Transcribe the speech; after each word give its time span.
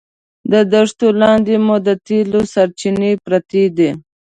د 0.51 0.53
دښتو 0.73 1.07
لاندې 1.21 1.55
مو 1.65 1.75
د 1.87 1.89
تېلو 2.07 2.39
سرچینې 2.53 3.11
پرتې 3.25 3.63
دي. 3.77 3.89